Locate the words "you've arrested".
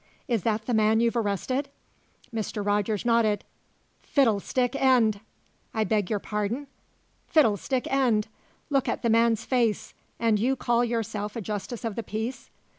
0.99-1.69